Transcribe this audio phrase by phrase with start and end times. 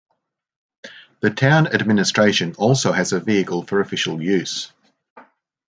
[1.19, 4.71] The town administration also has a vehicle for official use.